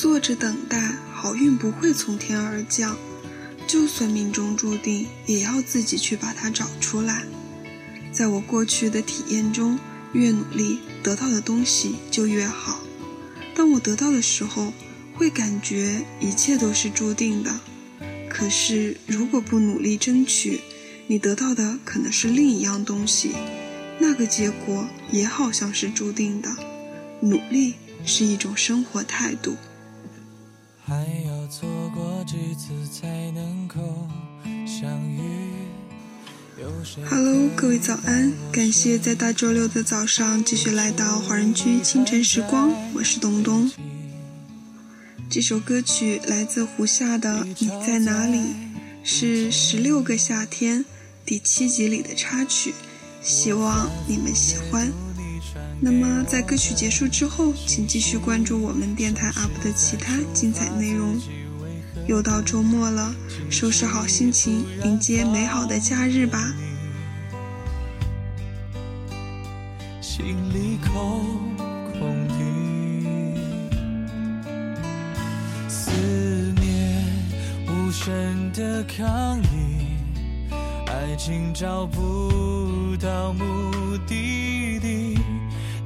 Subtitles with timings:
[0.00, 2.96] 坐着等待，好运不会从天而降。
[3.66, 7.26] 就算命中注定，也要自己去把它找出来。
[8.10, 9.78] 在我过去的体验中，
[10.14, 12.80] 越努力得到的东西就越好。
[13.54, 14.72] 当我得到的时候，
[15.12, 17.60] 会感觉一切都是注定的。
[18.26, 20.62] 可是如果不努力争取，
[21.08, 23.32] 你得到的可能是另一样东西，
[23.98, 26.48] 那个结果也好像是注定的。
[27.20, 27.74] 努力
[28.06, 29.58] 是一种生活态度。
[30.90, 33.78] 还要错过几次才能够
[34.66, 35.20] 相遇。
[37.08, 38.32] Hello，各位早安！
[38.50, 43.70] 感谢在大周六的早上继续来到华人区清晨时光，我是东东。
[45.30, 48.38] 这首歌曲来自胡夏的《你在哪里》，
[49.04, 50.80] 是《十六个夏天》
[51.24, 52.74] 第七集里的插曲，
[53.22, 54.90] 希望你们喜欢。
[55.82, 61.18] 那么，在歌曲结束之后，请继续关注我们电台 UP 的其他精彩内容。
[62.06, 63.14] 又到周末了，
[63.48, 66.52] 收拾好心情，迎接美好的假日吧。
[70.02, 71.24] 心里空
[71.98, 72.34] 空的，
[75.66, 75.90] 思
[76.60, 77.06] 念
[77.68, 79.96] 无声的抗议，
[80.86, 85.19] 爱情找不到目的地。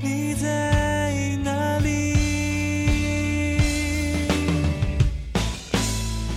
[0.05, 0.47] 你在
[1.43, 1.89] 哪里？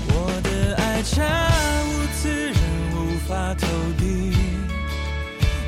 [0.08, 1.22] 我的爱悄
[1.90, 2.56] 无此人，
[2.95, 4.32] 无法投递，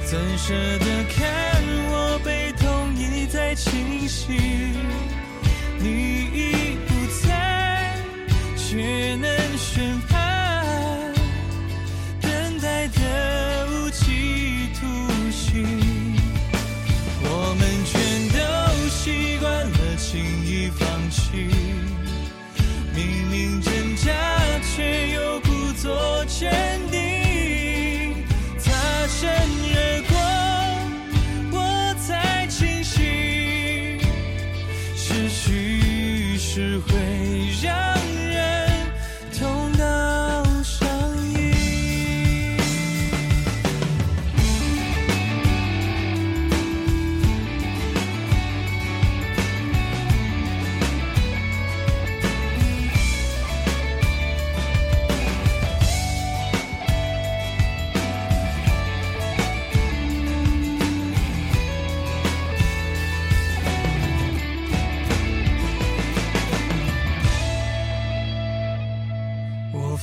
[0.05, 1.61] 怎舍得看
[1.91, 4.71] 我被痛一再侵袭？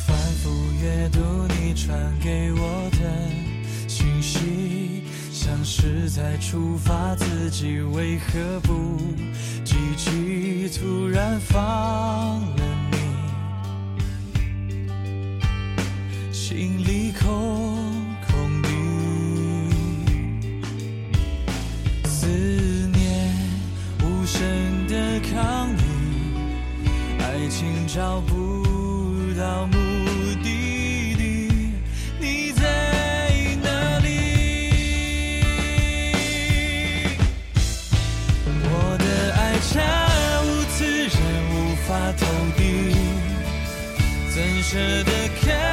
[0.05, 0.51] 反复
[0.83, 1.21] 阅读
[1.61, 2.99] 你传给我的
[3.89, 9.01] 信息，像是在出发，自己为何不
[9.65, 10.69] 积极？
[10.69, 12.97] 突然放了你，
[16.33, 17.27] 心里空
[18.27, 18.69] 空的，
[22.09, 22.27] 思
[22.93, 23.33] 念
[24.03, 24.37] 无声
[24.89, 25.81] 的抗议，
[27.21, 28.36] 爱情找不
[44.69, 45.66] 舍得看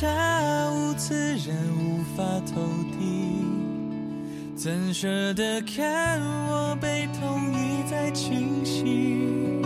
[0.00, 2.24] 下无此人，无法
[2.54, 2.62] 投
[2.98, 3.44] 递，
[4.56, 6.18] 怎舍得看
[6.48, 9.59] 我被痛一再侵袭？